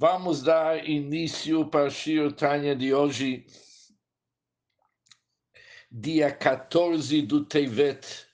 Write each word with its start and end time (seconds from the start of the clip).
Vamos 0.00 0.42
dar 0.42 0.88
início 0.88 1.66
para 1.66 1.84
o 1.84 1.90
Shir 1.90 2.32
Tanya 2.32 2.74
de 2.74 2.94
hoje, 2.94 3.44
dia 5.92 6.32
14 6.32 7.20
do 7.20 7.44
Tevet, 7.44 8.26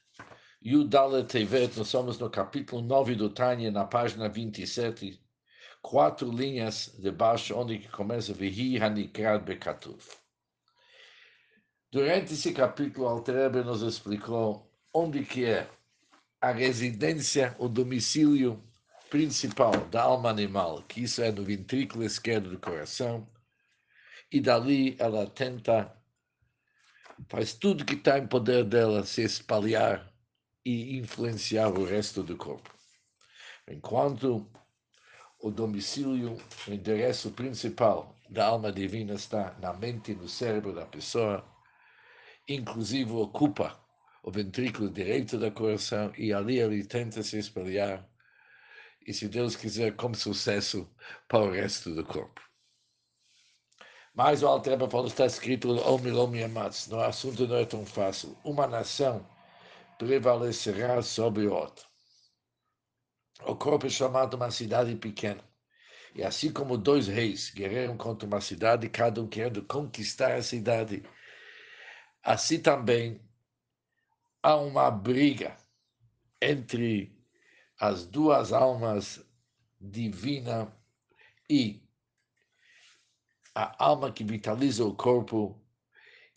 Yudale 0.64 1.24
Tevet. 1.24 1.76
Nós 1.76 1.88
somos 1.88 2.20
no 2.20 2.30
capítulo 2.30 2.82
9 2.82 3.16
do 3.16 3.28
Tanya, 3.30 3.72
na 3.72 3.84
página 3.84 4.28
27, 4.28 5.20
quatro 5.82 6.30
linhas 6.30 6.94
de 7.00 7.10
baixo, 7.10 7.56
onde 7.56 7.80
começa 7.88 8.32
Vihi 8.32 8.80
Hanikrad 8.80 9.42
Bekatuv. 9.42 9.98
Durante 11.90 12.34
esse 12.34 12.52
capítulo, 12.52 13.08
Altrebe 13.08 13.64
nos 13.64 13.82
explicou 13.82 14.70
onde 14.94 15.24
que 15.24 15.44
é 15.44 15.68
a 16.40 16.52
residência, 16.52 17.56
o 17.58 17.68
domicílio 17.68 18.62
principal 19.10 19.72
da 19.86 20.02
alma 20.02 20.30
animal, 20.30 20.82
que 20.82 21.02
isso 21.02 21.22
é 21.22 21.30
no 21.30 21.44
ventrículo 21.44 22.04
esquerdo 22.04 22.50
do 22.50 22.58
coração, 22.58 23.26
e 24.30 24.40
dali 24.40 24.96
ela 24.98 25.26
tenta, 25.26 25.96
faz 27.28 27.52
tudo 27.54 27.84
que 27.84 27.94
está 27.94 28.18
em 28.18 28.26
poder 28.26 28.64
dela 28.64 29.04
se 29.04 29.22
espalhar 29.22 30.12
e 30.64 30.98
influenciar 30.98 31.68
o 31.68 31.84
resto 31.84 32.22
do 32.22 32.36
corpo. 32.36 32.74
Enquanto 33.68 34.50
o 35.40 35.50
domicílio, 35.50 36.36
o 36.66 36.72
endereço 36.72 37.30
principal 37.30 38.14
da 38.28 38.46
alma 38.46 38.72
divina 38.72 39.14
está 39.14 39.56
na 39.60 39.72
mente 39.72 40.12
e 40.12 40.16
no 40.16 40.28
cérebro 40.28 40.74
da 40.74 40.84
pessoa, 40.84 41.44
inclusive 42.48 43.12
ocupa 43.12 43.78
o 44.22 44.30
ventrículo 44.30 44.90
direito 44.90 45.38
do 45.38 45.50
coração 45.52 46.12
e 46.18 46.32
ali 46.32 46.58
ele 46.58 46.84
tenta 46.84 47.22
se 47.22 47.38
espalhar 47.38 48.04
e, 49.06 49.14
se 49.14 49.28
Deus 49.28 49.54
quiser, 49.54 49.94
com 49.94 50.12
sucesso 50.12 50.90
para 51.28 51.44
o 51.44 51.50
resto 51.50 51.94
do 51.94 52.04
corpo. 52.04 52.40
Mas 54.14 54.42
o 54.42 54.48
Altreba 54.48 54.88
falou, 54.88 55.06
está 55.06 55.26
escrito, 55.26 55.68
Omilom 55.70 56.34
Yamatz, 56.34 56.88
no 56.88 57.00
assunto 57.00 57.46
não 57.46 57.56
é 57.56 57.66
tão 57.66 57.84
fácil. 57.84 58.36
Uma 58.42 58.66
nação 58.66 59.28
prevalecerá 59.98 61.02
sobre 61.02 61.46
outra. 61.46 61.84
O 63.44 63.54
corpo 63.54 63.86
é 63.86 63.90
chamado 63.90 64.34
uma 64.34 64.50
cidade 64.50 64.96
pequena. 64.96 65.44
E 66.14 66.24
assim 66.24 66.50
como 66.50 66.78
dois 66.78 67.06
reis 67.06 67.50
guerreiam 67.50 67.96
contra 67.96 68.26
uma 68.26 68.40
cidade, 68.40 68.88
cada 68.88 69.20
um 69.22 69.28
querendo 69.28 69.62
conquistar 69.66 70.32
a 70.32 70.42
cidade, 70.42 71.02
assim 72.22 72.58
também 72.58 73.20
há 74.42 74.56
uma 74.56 74.90
briga 74.90 75.54
entre 76.40 77.15
as 77.80 78.06
duas 78.06 78.52
almas 78.52 79.24
divina 79.80 80.72
e 81.48 81.82
a 83.54 83.84
alma 83.84 84.12
que 84.12 84.24
vitaliza 84.24 84.84
o 84.84 84.94
corpo 84.94 85.58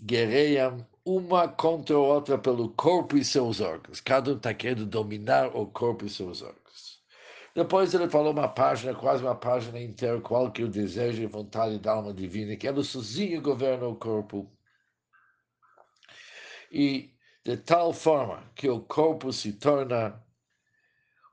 guerreiam 0.01 0.87
uma 1.05 1.47
contra 1.47 1.95
a 1.95 1.99
outra 1.99 2.37
pelo 2.37 2.69
corpo 2.69 3.17
e 3.17 3.25
seus 3.25 3.59
órgãos. 3.59 3.99
Cada 3.99 4.31
um 4.31 4.37
está 4.37 4.53
querendo 4.53 4.85
dominar 4.85 5.55
o 5.55 5.65
corpo 5.67 6.05
e 6.05 6.09
seus 6.09 6.41
órgãos. 6.41 6.99
Depois 7.55 7.93
ele 7.93 8.07
falou 8.07 8.31
uma 8.31 8.47
página, 8.47 8.93
quase 8.93 9.23
uma 9.23 9.35
página 9.35 9.79
inteira, 9.81 10.21
qual 10.21 10.51
que 10.51 10.61
é 10.61 10.65
o 10.65 10.69
desejo 10.69 11.21
e 11.21 11.25
vontade 11.25 11.79
da 11.79 11.93
alma 11.93 12.13
divina, 12.13 12.55
que 12.55 12.67
ela 12.67 12.83
sozinha 12.83 13.41
governa 13.41 13.87
o 13.87 13.95
corpo. 13.95 14.49
E 16.71 17.13
de 17.43 17.57
tal 17.57 17.91
forma 17.91 18.43
que 18.55 18.69
o 18.69 18.79
corpo 18.79 19.33
se 19.33 19.53
torna 19.53 20.23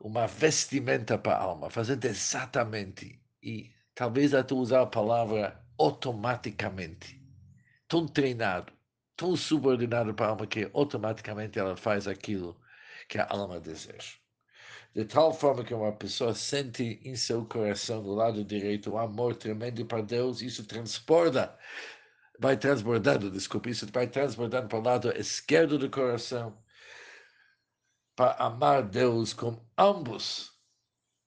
uma 0.00 0.26
vestimenta 0.26 1.18
para 1.18 1.36
a 1.36 1.42
alma, 1.42 1.70
fazendo 1.70 2.04
exatamente, 2.04 3.20
e 3.42 3.72
talvez 3.94 4.34
até 4.34 4.54
usar 4.54 4.82
a 4.82 4.86
palavra 4.86 5.64
automaticamente, 5.78 7.20
tão 7.88 8.06
treinado, 8.06 8.72
tão 9.16 9.36
subordinado 9.36 10.14
para 10.14 10.26
a 10.26 10.28
alma 10.30 10.46
que 10.46 10.70
automaticamente 10.74 11.58
ela 11.58 11.76
faz 11.76 12.06
aquilo 12.06 12.60
que 13.08 13.18
a 13.18 13.26
alma 13.28 13.58
deseja. 13.60 14.14
De 14.94 15.04
tal 15.04 15.32
forma 15.32 15.62
que 15.62 15.74
uma 15.74 15.92
pessoa 15.92 16.34
sente 16.34 17.00
em 17.04 17.14
seu 17.16 17.44
coração, 17.44 18.02
do 18.02 18.14
lado 18.14 18.42
direito, 18.42 18.92
um 18.92 18.98
amor 18.98 19.36
tremendo 19.36 19.84
para 19.84 20.02
Deus, 20.02 20.40
isso 20.40 20.64
transborda, 20.64 21.54
vai 22.38 22.56
transbordando, 22.56 23.30
desculpe, 23.30 23.70
isso 23.70 23.86
vai 23.92 24.06
transbordando 24.06 24.68
para 24.68 24.78
o 24.78 24.82
lado 24.82 25.10
esquerdo 25.12 25.78
do 25.78 25.90
coração, 25.90 26.56
para 28.16 28.32
amar 28.42 28.82
Deus 28.82 29.34
com 29.34 29.62
ambos 29.76 30.56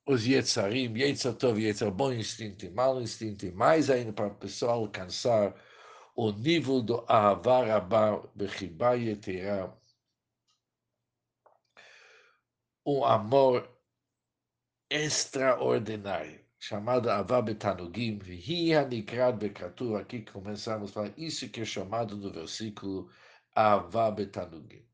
os 0.07 0.25
Yetzarim, 0.25 0.97
Yetzar 0.97 1.35
Tov, 1.35 1.59
Yetzar 1.61 1.91
bom 1.91 2.11
instinto 2.11 2.66
e 2.66 2.69
mau 2.72 3.00
instinto, 3.00 3.45
e 3.45 3.51
mais 3.51 3.91
ainda 3.91 4.11
para 4.11 4.25
a 4.27 4.31
pessoa 4.31 4.73
alcançar 4.73 5.53
o 6.16 6.31
nível 6.31 6.81
do 6.81 7.05
Ahavar 7.07 7.69
Abba 7.69 8.27
Bechibá 8.35 8.94
Yeterá, 8.94 9.72
um 12.83 13.06
amor 13.06 13.69
extraordinário, 14.89 16.44
chamado 16.59 17.09
Avá 17.11 17.39
Betanugim, 17.39 18.17
Vihi 18.17 18.73
Hanikrad 18.73 19.38
Bekatur, 19.38 20.00
aqui 20.00 20.23
começamos 20.23 20.89
a 20.89 20.94
falar 20.94 21.13
isso 21.17 21.47
que 21.50 21.61
é 21.61 21.66
chamado 21.66 22.17
no 22.17 22.31
versículo 22.31 23.11
Avá 23.53 24.09
Betanugim 24.09 24.88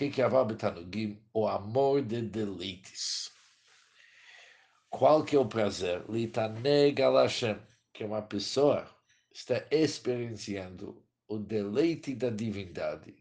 que 0.00 0.08
que 0.08 0.22
Avá 0.22 0.42
Betanugim? 0.42 1.22
O 1.34 1.46
amor 1.46 2.00
de 2.00 2.22
deleites. 2.22 3.30
Qual 4.88 5.22
que 5.22 5.36
é 5.36 5.38
o 5.38 5.44
prazer? 5.44 6.02
Litaneg 6.08 7.02
Hashem, 7.02 7.58
que 7.92 8.02
uma 8.02 8.22
pessoa 8.22 8.88
está 9.30 9.62
experienciando 9.70 11.04
o 11.28 11.36
deleite 11.36 12.14
da 12.14 12.30
divindade, 12.30 13.14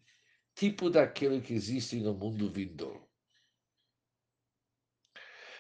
tipo 0.56 0.90
daquele 0.90 1.42
que 1.42 1.54
existe 1.54 1.98
no 1.98 2.14
mundo 2.14 2.50
vindouro. 2.50 3.06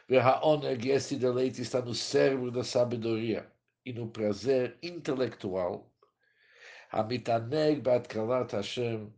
Verhaoneg, 0.07 0.89
esse 0.89 1.17
deleite 1.17 1.61
está 1.61 1.81
no 1.81 1.93
cérebro 1.93 2.49
da 2.49 2.63
sabedoria 2.63 3.51
e 3.85 3.91
no 3.91 4.09
prazer 4.09 4.79
intelectual. 4.81 5.93
Hamitaneg 6.91 7.81
Batkalat 7.81 8.53
Hashem, 8.53 9.13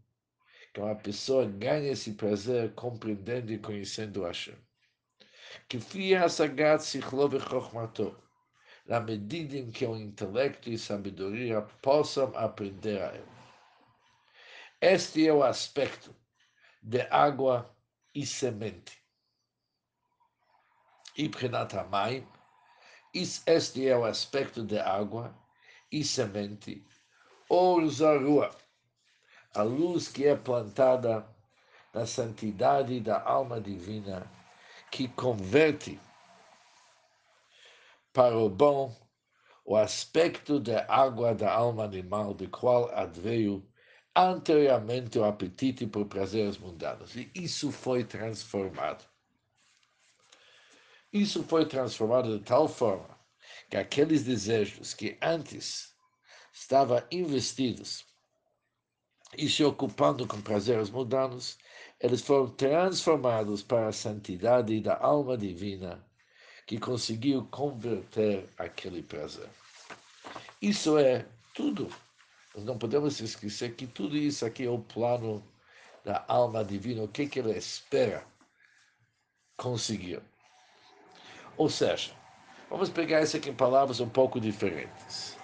que 0.73 0.79
uma 0.79 0.95
pessoa 0.95 1.45
ganha 1.45 1.91
esse 1.91 2.13
prazer 2.13 2.73
compreendendo 2.75 3.51
e 3.51 3.59
conhecendo 3.59 4.23
Hashem. 4.23 4.57
Que 5.67 5.79
fia 5.79 6.29
sagat 6.29 6.81
sichlo 6.81 7.27
v'chokhmato, 7.27 8.15
na 8.85 8.99
medida 8.99 9.57
em 9.57 9.69
que 9.69 9.85
o 9.85 9.95
intelecto 9.95 10.69
e 10.69 10.77
sabedoria 10.77 11.61
possam 11.81 12.31
aprender 12.35 13.01
a 13.01 13.13
ele. 13.13 13.31
Este 14.79 15.27
é 15.27 15.33
o 15.33 15.43
aspecto 15.43 16.15
de 16.81 17.01
água 17.11 17.69
e 18.15 18.25
semente. 18.25 18.99
E 21.17 21.27
Prenat 21.29 21.75
Hamayim, 21.75 22.25
este 23.13 23.87
é 23.87 23.97
o 23.97 24.05
aspecto 24.05 24.63
de 24.63 24.79
água 24.79 25.37
e 25.91 26.03
semente, 26.03 26.85
ou 27.49 27.85
zarua, 27.89 28.49
a 29.53 29.63
luz 29.63 30.07
que 30.07 30.25
é 30.25 30.35
plantada 30.35 31.25
na 31.93 32.05
santidade 32.05 32.99
da 32.99 33.21
alma 33.21 33.59
divina, 33.59 34.29
que 34.89 35.07
converte 35.09 35.99
para 38.13 38.37
o 38.37 38.49
bom 38.49 38.95
o 39.65 39.75
aspecto 39.75 40.59
da 40.59 40.85
água 40.87 41.33
da 41.33 41.51
alma 41.51 41.83
animal, 41.83 42.33
de 42.33 42.47
qual 42.47 42.89
adveio 42.93 43.65
anteriormente 44.15 45.17
o 45.17 45.23
apetite 45.23 45.85
por 45.85 46.05
prazeres 46.05 46.57
mundanos. 46.57 47.15
E 47.15 47.31
isso 47.35 47.71
foi 47.71 48.03
transformado. 48.03 49.05
Isso 51.13 51.43
foi 51.43 51.65
transformado 51.65 52.37
de 52.37 52.43
tal 52.43 52.67
forma 52.67 53.19
que 53.69 53.77
aqueles 53.77 54.23
desejos 54.23 54.93
que 54.93 55.17
antes 55.21 55.93
estavam 56.53 57.01
investidos 57.11 58.10
e 59.37 59.49
se 59.49 59.63
ocupando 59.63 60.27
com 60.27 60.41
prazeres 60.41 60.89
mundanos, 60.89 61.57
eles 61.99 62.21
foram 62.21 62.49
transformados 62.49 63.63
para 63.63 63.87
a 63.87 63.93
santidade 63.93 64.79
da 64.81 64.97
alma 64.97 65.37
divina 65.37 66.03
que 66.65 66.79
conseguiu 66.79 67.47
converter 67.51 68.49
aquele 68.57 69.01
prazer. 69.03 69.49
Isso 70.61 70.97
é 70.97 71.25
tudo. 71.53 71.89
Nós 72.55 72.65
não 72.65 72.77
podemos 72.77 73.19
esquecer 73.19 73.75
que 73.75 73.87
tudo 73.87 74.17
isso 74.17 74.45
aqui 74.45 74.65
é 74.65 74.69
o 74.69 74.79
plano 74.79 75.43
da 76.03 76.25
alma 76.27 76.63
divina, 76.63 77.03
o 77.03 77.07
que, 77.07 77.27
que 77.27 77.39
ela 77.39 77.55
espera 77.55 78.25
conseguir. 79.57 80.21
Ou 81.57 81.69
seja, 81.69 82.11
vamos 82.69 82.89
pegar 82.89 83.21
isso 83.21 83.37
aqui 83.37 83.49
em 83.49 83.55
palavras 83.55 83.99
um 83.99 84.09
pouco 84.09 84.39
diferentes. 84.39 85.37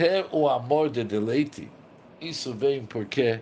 Ter 0.00 0.26
o 0.32 0.48
amor 0.48 0.88
de 0.88 1.04
deleite, 1.04 1.70
isso 2.22 2.54
vem 2.54 2.86
porque 2.86 3.38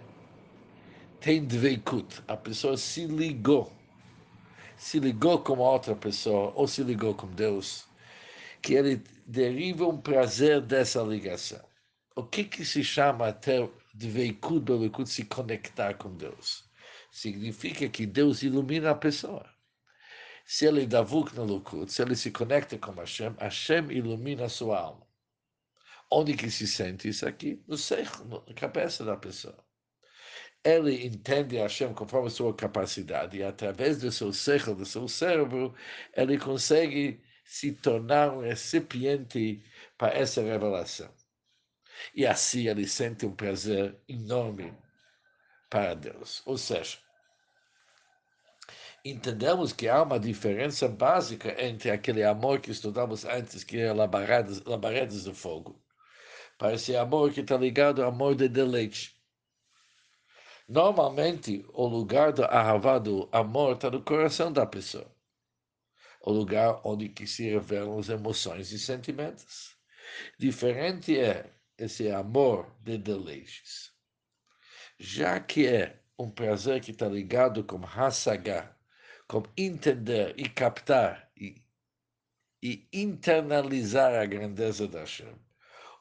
tem 1.21 1.45
dveikut, 1.45 2.21
a 2.27 2.37
pessoa 2.37 2.77
se 2.77 3.07
ligou, 3.07 3.73
se 4.77 4.99
ligou 4.99 5.39
com 5.39 5.59
outra 5.59 5.95
pessoa 5.95 6.53
ou 6.57 6.67
se 6.67 6.83
ligou 6.83 7.15
com 7.15 7.29
Deus, 7.29 7.87
que 8.61 8.75
ele 8.75 9.01
deriva 9.25 9.87
um 9.87 10.01
prazer 10.01 10.61
dessa 10.61 11.01
ligação. 11.01 11.65
O 12.17 12.25
que, 12.25 12.43
que 12.43 12.65
se 12.65 12.83
chama 12.83 13.33
ter 13.33 13.71
de 13.95 14.11
veicud 14.11 14.65
belikut 14.65 15.09
se 15.09 15.27
conectar 15.27 15.95
com 15.95 16.13
Deus? 16.17 16.65
Significa 17.13 17.89
que 17.89 18.05
Deus 18.05 18.43
ilumina 18.43 18.91
a 18.91 18.97
pessoa. 18.97 19.49
Se 20.45 20.67
ele 20.67 20.89
dá 20.89 21.03
vuk 21.03 21.33
no 21.37 21.45
Lukut, 21.45 21.93
se 21.93 22.03
ele 22.03 22.17
se 22.17 22.33
conecta 22.33 22.77
com 22.77 22.91
Hashem, 22.95 23.37
Hashem 23.39 23.93
ilumina 23.93 24.47
a 24.47 24.49
sua 24.49 24.81
alma. 24.81 25.08
Onde 26.11 26.35
que 26.35 26.51
se 26.51 26.67
sente 26.67 27.09
isso 27.09 27.27
aqui? 27.27 27.63
No 27.67 27.77
seio, 27.77 28.09
na 28.47 28.55
cabeça 28.55 29.05
da 29.05 29.17
pessoa. 29.17 29.63
Ele 30.65 31.07
entende 31.07 31.57
Hashem 31.57 31.95
conforme 31.95 32.29
a 32.29 32.31
sua 32.31 32.55
capacidade 32.55 33.39
e 33.39 33.43
através 33.43 34.01
do 34.01 34.11
seu 34.11 34.33
seio, 34.33 34.75
do 34.75 34.85
seu 34.85 35.07
cérebro, 35.07 35.75
ele 36.17 36.39
consegue 36.39 37.23
se 37.45 37.73
tornar 37.73 38.33
um 38.33 38.41
recipiente 38.41 39.63
para 39.97 40.15
essa 40.15 40.43
revelação. 40.43 41.11
E 42.15 42.27
assim 42.27 42.69
ele 42.69 42.87
sente 42.87 43.27
um 43.27 43.35
prazer 43.35 43.99
enorme 44.09 44.77
para 45.71 45.95
Deus. 45.95 46.43
Ou 46.47 46.59
seja, 46.59 46.99
entendemos 49.05 49.73
que 49.73 49.89
há 49.89 50.03
uma 50.03 50.19
diferença 50.19 50.89
básica 50.89 51.61
entre 51.63 51.91
aquele 51.91 52.23
amor 52.23 52.61
que 52.61 52.71
estudamos 52.71 53.25
antes, 53.25 53.65
que 53.65 53.79
é 53.79 53.93
labaredas, 53.93 54.63
labaredas 54.65 55.25
de 55.25 55.35
fogo, 55.35 55.83
para 56.59 56.75
esse 56.75 56.95
amor 56.97 57.33
que 57.33 57.41
está 57.41 57.57
ligado 57.57 58.03
ao 58.03 58.09
amor 58.09 58.35
de 58.35 58.49
deleite. 58.49 59.17
Normalmente, 60.69 61.65
o 61.73 61.87
lugar 61.87 62.33
do 62.33 62.45
ahavá, 62.45 62.99
do 62.99 63.29
amor, 63.33 63.77
está 63.77 63.91
no 63.91 64.03
coração 64.03 64.53
da 64.53 64.67
pessoa 64.67 65.11
o 66.21 66.33
lugar 66.33 66.81
onde 66.85 67.09
que 67.09 67.27
se 67.27 67.49
revelam 67.49 67.99
as 67.99 68.09
emoções 68.09 68.73
e 68.73 68.79
sentimentos. 68.79 69.77
Diferente 70.39 71.19
é 71.19 71.51
esse 71.77 72.11
amor 72.11 72.71
de 72.83 72.99
deleites. 72.99 73.93
Já 74.99 75.39
que 75.41 75.67
é 75.67 76.03
um 76.19 76.31
prazer 76.31 76.83
que 76.83 76.91
está 76.91 77.09
ligado 77.09 77.63
com 77.65 77.81
Hasaga, 77.85 78.77
com 79.27 79.43
entender 79.57 80.35
e 80.37 80.49
captar 80.49 81.31
e, 81.35 81.63
e 82.63 82.89
internalizar 82.93 84.15
a 84.15 84.27
grandeza 84.27 84.89
da 84.89 85.01
Hashem. 85.01 85.35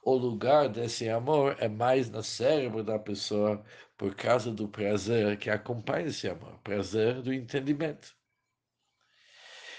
O 0.10 0.16
lugar 0.16 0.70
desse 0.70 1.10
amor 1.10 1.58
é 1.60 1.68
mais 1.68 2.10
no 2.10 2.24
cérebro 2.24 2.82
da 2.82 2.98
pessoa 2.98 3.62
por 3.98 4.16
causa 4.16 4.50
do 4.50 4.66
prazer 4.66 5.38
que 5.38 5.50
acompanha 5.50 6.08
esse 6.08 6.30
amor, 6.30 6.58
prazer 6.64 7.22
do 7.22 7.34
entendimento. 7.34 8.16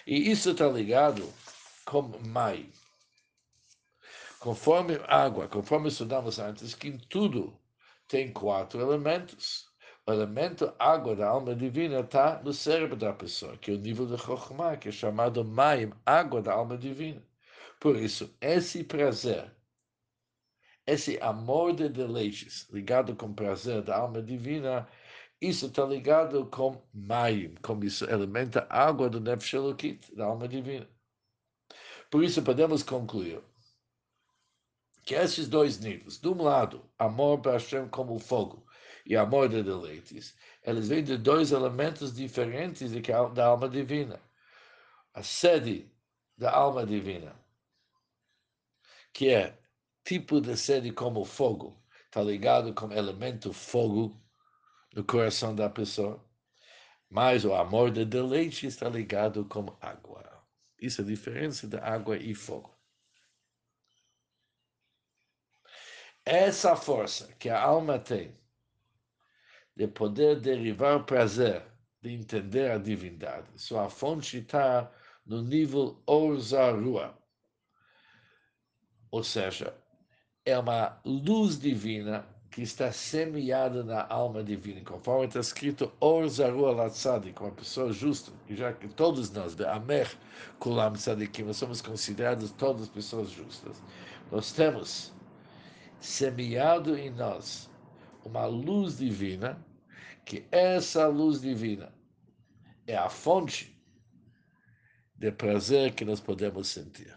E 0.07 0.31
isso 0.31 0.51
está 0.51 0.69
ligado 0.69 1.27
com 1.87 2.03
mai. 2.27 2.69
Conforme 4.39 5.01
água, 5.07 5.49
conforme 5.49 5.89
estudamos 5.89 6.39
antes, 6.39 6.75
que 6.75 6.89
em 6.89 6.99
tudo 6.99 7.59
tem 8.07 8.31
quatro 8.31 8.83
elementos. 8.83 9.67
O 10.07 10.13
elemento 10.13 10.71
água 10.79 11.17
da 11.17 11.27
alma 11.27 11.55
divina 11.55 12.01
está 12.01 12.39
no 12.43 12.53
cérebro 12.53 12.97
da 12.97 13.15
pessoa, 13.15 13.57
que 13.57 13.71
é 13.71 13.75
o 13.75 13.79
nível 13.79 14.05
de 14.05 14.19
Chokhmah, 14.19 14.77
que 14.77 14.91
é 14.91 14.93
chamado 14.93 15.43
Maim, 15.43 15.91
água 16.05 16.43
da 16.43 16.53
alma 16.53 16.77
divina. 16.77 17.23
Por 17.81 17.97
isso, 17.97 18.31
esse 18.43 18.85
prazer, 18.85 19.57
esse 20.89 21.19
amor 21.21 21.75
de 21.75 21.87
deleites, 21.87 22.67
ligado 22.71 23.15
com 23.15 23.35
prazer 23.35 23.83
da 23.83 23.99
alma 23.99 24.23
divina, 24.23 24.89
isso 25.39 25.67
está 25.67 25.85
ligado 25.85 26.47
com 26.47 26.83
Maim, 26.95 27.55
como 27.61 27.85
isso 27.85 28.07
alimenta 28.11 28.67
a 28.71 28.87
água 28.87 29.11
do 29.11 29.21
Nefesh 29.21 29.53
da 30.15 30.25
alma 30.25 30.49
divina. 30.49 30.89
Por 32.11 32.25
isso 32.25 32.43
podemos 32.43 32.83
concluir 32.83 33.43
que 35.05 35.15
esses 35.15 35.47
dois 35.47 35.79
níveis, 35.79 36.19
de 36.19 36.27
um 36.27 36.43
lado, 36.43 36.83
amor 36.99 37.43
para 37.43 37.53
Hashem 37.53 37.87
como 37.91 38.19
fogo 38.19 38.67
e 39.05 39.15
amor 39.15 39.51
de 39.51 39.63
deleites, 39.63 40.35
eles 40.63 40.89
vêm 40.89 41.05
de 41.05 41.19
dois 41.19 41.53
elementos 41.53 42.15
diferentes 42.15 42.93
da 43.35 43.45
alma 43.45 43.69
divina. 43.69 44.19
A 45.13 45.23
sede 45.23 45.93
da 46.35 46.51
alma 46.51 46.87
divina, 46.87 47.37
que 49.13 49.29
é 49.29 49.59
tipo 50.09 50.41
de 50.41 50.57
sede 50.57 50.91
como 50.91 51.23
fogo, 51.23 51.79
está 52.07 52.23
ligado 52.23 52.73
com 52.73 52.91
elemento 52.91 53.53
fogo, 53.53 54.19
no 54.95 55.05
coração 55.05 55.55
da 55.55 55.69
pessoa. 55.69 56.27
Mas 57.11 57.45
o 57.45 57.55
amor 57.55 57.91
de 57.91 58.07
deleite 58.07 58.67
está 58.67 58.89
ligado 58.89 59.45
com 59.45 59.67
água. 59.83 60.43
Isso 60.81 61.03
é 61.03 61.05
a 61.05 61.07
diferença 61.07 61.69
da 61.69 61.85
água 61.85 62.17
e 62.17 62.35
fogo. 62.35 62.75
Essa 66.25 66.75
força 66.75 67.31
que 67.35 67.51
a 67.51 67.61
alma 67.61 67.99
tem 67.99 68.35
de 69.77 69.87
poder 69.87 70.41
derivar 70.41 71.05
prazer, 71.05 71.63
de 72.01 72.15
entender 72.15 72.71
a 72.71 72.79
divindade, 72.79 73.61
sua 73.61 73.91
fonte 73.91 74.39
está 74.39 74.91
no 75.27 75.43
nível 75.43 76.03
Orzarua. 76.07 77.15
Ou 79.11 79.23
seja, 79.23 79.75
é 80.49 80.59
uma 80.59 80.99
luz 81.05 81.59
divina 81.59 82.25
que 82.51 82.63
está 82.63 82.91
semeada 82.91 83.85
na 83.85 84.07
alma 84.09 84.43
divina, 84.43 84.81
conforme 84.81 85.27
está 85.27 85.41
escrito 85.41 85.93
Or 86.01 86.27
Zaru 86.27 86.63
com 87.35 87.45
uma 87.45 87.53
pessoa 87.53 87.93
justa, 87.93 88.33
já 88.49 88.73
que 88.73 88.89
todos 88.89 89.31
nós, 89.31 89.61
Amer 89.61 90.11
Kulam 90.59 90.95
Tzadikim, 90.95 91.53
somos 91.53 91.83
considerados 91.83 92.51
todas 92.53 92.89
pessoas 92.89 93.29
justas, 93.31 93.83
nós 94.33 94.51
temos 94.53 95.13
semeado 96.01 96.97
em 96.97 97.11
nós 97.11 97.69
uma 98.25 98.47
luz 98.47 98.97
divina, 98.97 99.63
que 100.25 100.47
essa 100.51 101.07
luz 101.09 101.43
divina 101.43 101.93
é 102.87 102.97
a 102.97 103.11
fonte 103.11 103.79
de 105.15 105.31
prazer 105.31 105.93
que 105.93 106.07
nós 106.07 106.21
podemos 106.21 106.69
sentir. 106.69 107.15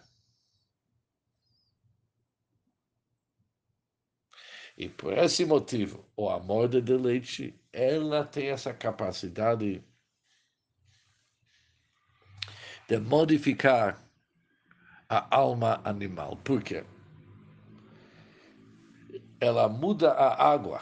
E 4.78 4.88
por 4.90 5.18
esse 5.18 5.46
motivo, 5.46 6.06
o 6.16 6.30
amor 6.30 6.68
de 6.68 6.82
deleite, 6.82 7.54
ela 7.72 8.26
tem 8.26 8.50
essa 8.50 8.74
capacidade 8.74 9.84
de 12.88 12.98
modificar 13.00 14.02
a 15.08 15.36
alma 15.36 15.82
animal. 15.84 16.38
Por 16.38 16.64
quê? 16.64 16.84
Ela 19.40 19.68
muda 19.68 20.12
a 20.12 20.52
água 20.52 20.82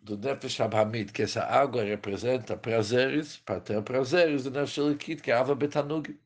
do 0.00 0.16
Nefesh 0.16 0.60
Abhamid, 0.60 1.12
que 1.12 1.22
essa 1.22 1.42
água 1.44 1.82
representa 1.82 2.56
prazeres, 2.56 3.36
para 3.38 3.60
ter 3.60 3.82
prazeres 3.82 4.44
do 4.44 4.50
Nefesh 4.50 4.78
Elikit, 4.78 5.22
que 5.22 5.30
é 5.30 5.34
a 5.34 5.40
Ava 5.40 5.54
Betanug, 5.54 6.18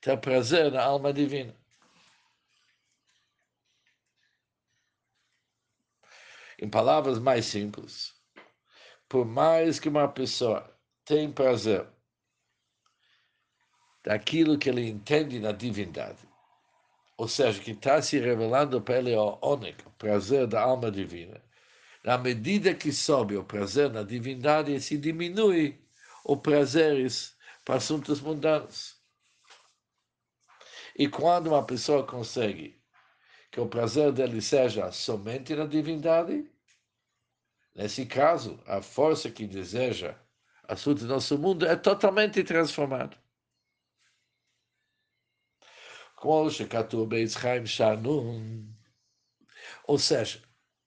ter 0.00 0.18
prazer 0.18 0.72
na 0.72 0.82
alma 0.82 1.12
divina. 1.12 1.54
Em 6.60 6.68
palavras 6.68 7.18
mais 7.18 7.46
simples, 7.46 8.14
por 9.08 9.24
mais 9.24 9.80
que 9.80 9.88
uma 9.88 10.08
pessoa 10.08 10.72
tenha 11.04 11.30
prazer 11.30 11.86
daquilo 14.04 14.58
que 14.58 14.68
ele 14.68 14.88
entende 14.88 15.40
na 15.40 15.52
divindade, 15.52 16.28
ou 17.16 17.28
seja, 17.28 17.60
que 17.60 17.72
está 17.72 18.02
se 18.02 18.18
revelando 18.18 18.80
para 18.80 18.98
ele 18.98 19.14
o 19.14 19.38
ônico, 19.40 19.88
o 19.88 19.92
prazer 19.92 20.46
da 20.46 20.62
alma 20.62 20.90
divina, 20.90 21.42
na 22.04 22.18
medida 22.18 22.74
que 22.74 22.92
sobe 22.92 23.36
o 23.36 23.44
prazer 23.44 23.90
na 23.90 24.02
divindade, 24.02 24.78
se 24.80 24.98
diminui 24.98 25.82
os 26.24 26.38
prazeres 26.38 27.36
para 27.64 27.76
assuntos 27.76 28.20
mundanos. 28.20 29.02
E 30.96 31.08
quando 31.08 31.48
uma 31.48 31.64
pessoa 31.64 32.06
consegue 32.06 32.80
que 33.54 33.60
o 33.60 33.68
prazer 33.68 34.10
dele 34.10 34.42
seja 34.42 34.90
somente 34.90 35.54
na 35.54 35.64
divindade. 35.64 36.44
Nesse 37.72 38.04
caso, 38.04 38.60
a 38.66 38.82
força 38.82 39.30
que 39.30 39.46
deseja 39.46 40.18
assunto 40.64 41.02
do 41.02 41.06
nosso 41.06 41.38
mundo 41.38 41.64
é 41.64 41.76
totalmente 41.76 42.42
transformada. 42.42 43.16
Ou 49.86 50.00
seja, 50.00 50.42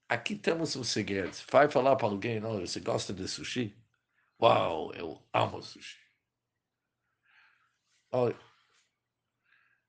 aqui 0.09 0.35
temos 0.35 0.75
um 0.75 0.83
segredo. 0.83 1.37
Vai 1.49 1.69
falar 1.69 1.95
para 1.95 2.07
alguém, 2.09 2.43
olha, 2.43 2.67
você 2.67 2.81
gosta 2.81 3.13
de 3.13 3.29
sushi? 3.29 3.81
Uau, 4.41 4.93
eu 4.93 5.25
amo 5.31 5.63
sushi. 5.63 6.01
Olha, 8.11 8.35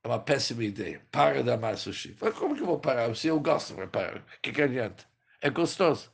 é 0.03 0.09
uma 0.09 0.19
péssima 0.19 0.65
ideia. 0.65 1.05
Para 1.11 1.43
de 1.43 1.51
amar 1.51 1.77
sushi. 1.77 2.17
Mas 2.21 2.35
como 2.35 2.55
que 2.55 2.63
eu 2.63 2.67
vou 2.67 2.81
parar? 2.81 3.15
Se 3.17 3.29
eu 3.29 3.41
gosto, 3.41 3.75
vai 3.75 3.87
parar. 3.87 4.19
O 4.19 4.41
que, 4.43 4.53
que 4.53 4.63
adianta? 4.63 5.05
É 5.41 5.51
gostoso. 5.51 6.13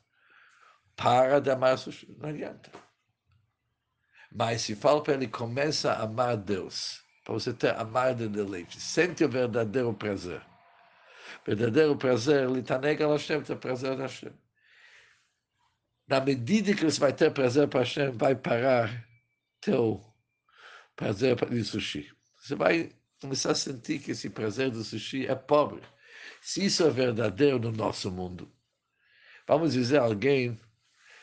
Para 0.96 1.40
de 1.40 1.50
amar 1.50 1.78
sushi. 1.78 2.14
Não 2.18 2.28
adianta. 2.28 2.70
Mas 4.34 4.62
se 4.62 4.74
fala 4.74 5.00
para 5.00 5.14
ele, 5.14 5.28
começa 5.28 5.92
a 5.92 6.02
amar 6.02 6.36
Deus, 6.36 7.00
para 7.22 7.34
você 7.34 7.52
ter 7.52 7.72
amar 7.76 8.16
de 8.16 8.28
deleite, 8.28 8.80
sente 8.80 9.22
o 9.22 9.28
verdadeiro 9.28 9.94
prazer. 9.94 10.42
Verdadeiro 11.46 11.96
prazer, 11.96 12.48
ele 12.48 12.58
está 12.58 12.76
nega 12.78 13.06
Hashem, 13.06 13.42
tem 13.42 13.56
prazer 13.56 13.96
da 13.96 14.02
Hashem. 14.02 14.32
Na 16.08 16.20
medida 16.20 16.74
que 16.74 16.84
você 16.84 16.98
vai 16.98 17.12
ter 17.12 17.32
prazer 17.32 17.68
para 17.68 17.80
Hashem, 17.80 18.10
vai 18.10 18.34
parar 18.34 19.06
teu 19.60 20.04
prazer 20.96 21.36
de 21.48 21.62
sushi. 21.62 22.10
Você 22.40 22.56
vai 22.56 22.90
começar 23.24 23.52
a 23.52 23.54
sentir 23.54 24.00
que 24.00 24.10
esse 24.10 24.28
prazer 24.28 24.70
do 24.70 24.84
sushi 24.84 25.26
é 25.26 25.34
pobre. 25.34 25.82
Se 26.42 26.62
isso 26.62 26.84
é 26.84 26.90
verdadeiro 26.90 27.58
no 27.58 27.72
nosso 27.72 28.10
mundo, 28.10 28.52
vamos 29.48 29.72
dizer, 29.72 29.98
alguém 29.98 30.60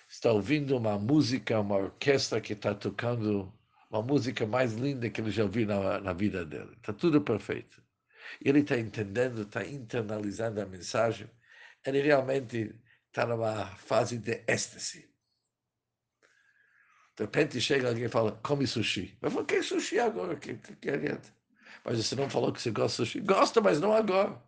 está 0.09 0.31
ouvindo 0.31 0.75
uma 0.75 0.97
música, 0.97 1.59
uma 1.59 1.75
orquestra 1.75 2.41
que 2.41 2.53
está 2.53 2.73
tocando 2.73 3.53
uma 3.87 4.01
música 4.01 4.47
mais 4.47 4.73
linda 4.73 5.11
que 5.11 5.21
ele 5.21 5.29
já 5.29 5.43
ouviu 5.43 5.67
na, 5.67 5.99
na 5.99 6.11
vida 6.11 6.43
dele. 6.43 6.71
Está 6.77 6.91
tudo 6.91 7.21
perfeito. 7.21 7.83
Ele 8.43 8.61
está 8.61 8.79
entendendo, 8.79 9.43
está 9.43 9.63
internalizando 9.63 10.59
a 10.59 10.65
mensagem. 10.65 11.29
Ele 11.85 12.01
realmente 12.01 12.73
está 13.07 13.27
numa 13.27 13.67
fase 13.75 14.17
de 14.17 14.43
êxtase. 14.47 15.07
De 17.15 17.25
repente 17.25 17.61
chega 17.61 17.89
alguém 17.89 18.05
e 18.05 18.09
fala, 18.09 18.31
come 18.41 18.65
sushi. 18.65 19.15
Eu 19.21 19.29
falo, 19.29 19.45
que 19.45 19.61
sushi 19.61 19.99
agora? 19.99 20.35
Que, 20.37 20.55
que, 20.55 20.75
que 20.77 20.89
adianta? 20.89 21.40
Mas 21.83 21.97
você 21.97 22.15
não 22.15 22.29
falou 22.29 22.51
que 22.51 22.61
você 22.61 22.71
gosta 22.71 23.03
de 23.03 23.09
sushi? 23.09 23.19
Gosta, 23.21 23.61
mas 23.61 23.79
não 23.79 23.93
agora. 23.93 24.41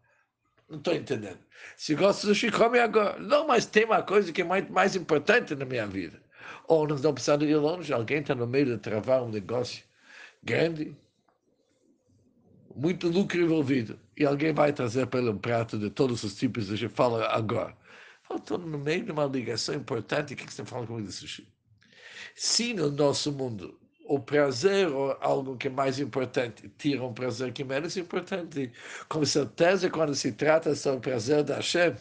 Não 0.69 0.77
estou 0.77 0.93
entendendo. 0.93 1.39
Se 1.75 1.95
gosta 1.95 2.21
de 2.21 2.27
sushi, 2.27 2.51
come 2.51 2.79
agora. 2.79 3.19
Não, 3.19 3.47
mas 3.47 3.65
tem 3.65 3.85
uma 3.85 4.03
coisa 4.03 4.31
que 4.31 4.41
é 4.41 4.45
mais, 4.45 4.69
mais 4.69 4.95
importante 4.95 5.55
na 5.55 5.65
minha 5.65 5.87
vida. 5.87 6.21
Ou 6.67 6.87
não 6.87 6.95
estão 6.95 7.13
precisando 7.13 7.45
ir 7.45 7.55
longe, 7.55 7.91
alguém 7.91 8.19
está 8.19 8.35
no 8.35 8.47
meio 8.47 8.65
de 8.65 8.77
travar 8.77 9.23
um 9.23 9.29
negócio 9.29 9.83
grande, 10.41 10.95
muito 12.75 13.07
lucro 13.07 13.41
envolvido, 13.41 13.99
e 14.17 14.25
alguém 14.25 14.53
vai 14.53 14.73
trazer 14.73 15.07
para 15.07 15.19
ele 15.19 15.29
um 15.29 15.37
prato 15.37 15.77
de 15.77 15.89
todos 15.89 16.23
os 16.23 16.35
tipos 16.35 16.65
de 16.65 16.71
sushi. 16.71 16.87
Fala 16.87 17.27
agora. 17.27 17.75
Estou 18.35 18.57
no 18.57 18.79
meio 18.79 19.03
de 19.03 19.11
uma 19.11 19.25
ligação 19.25 19.75
importante. 19.75 20.33
O 20.33 20.37
que 20.37 20.51
você 20.51 20.65
falando 20.65 20.87
comigo 20.87 21.07
de 21.07 21.13
sushi? 21.13 21.47
Se 22.35 22.73
no 22.73 22.89
nosso 22.89 23.31
mundo 23.31 23.79
o 24.05 24.19
prazer 24.19 24.87
ou 24.89 25.11
algo 25.21 25.57
que 25.57 25.67
é 25.67 25.71
mais 25.71 25.99
importante 25.99 26.69
tira 26.77 27.03
um 27.03 27.13
prazer 27.13 27.53
que 27.53 27.61
é 27.63 27.65
menos 27.65 27.97
importante, 27.97 28.71
com 29.09 29.25
certeza 29.25 29.89
quando 29.89 30.13
se 30.15 30.31
trata 30.33 30.75
sobre 30.75 30.97
o 30.99 31.01
prazer 31.01 31.43
da 31.43 31.55
Hashem, 31.57 31.95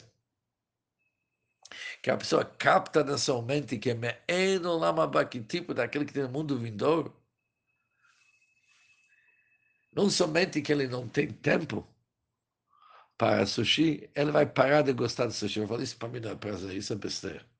que 2.02 2.10
a 2.10 2.16
pessoa 2.16 2.44
capta 2.44 3.02
na 3.04 3.16
sua 3.18 3.42
mente 3.42 3.78
que 3.78 3.90
é 3.90 4.58
no 4.58 4.76
lama 4.76 5.08
que 5.26 5.40
tipo 5.42 5.72
daquele 5.74 6.04
que 6.04 6.12
tem 6.12 6.22
no 6.24 6.28
mundo 6.30 6.58
vindouro, 6.58 7.14
não 9.94 10.10
somente 10.10 10.60
que 10.62 10.72
ele 10.72 10.86
não 10.88 11.08
tem 11.08 11.28
tempo 11.32 11.86
para 13.16 13.46
sushi, 13.46 14.10
ele 14.14 14.30
vai 14.32 14.46
parar 14.46 14.82
de 14.82 14.92
gostar 14.92 15.26
de 15.26 15.34
sushi. 15.34 15.60
Eu 15.60 15.68
falo, 15.68 15.82
isso 15.82 15.96
para 15.98 16.08
mim 16.08 16.20
não 16.20 16.30
é 16.30 16.34
prazer, 16.36 16.74
isso 16.76 16.92
é 16.92 16.96
besteira. 16.96 17.51